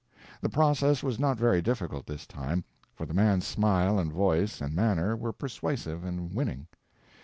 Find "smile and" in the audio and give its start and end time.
3.45-4.11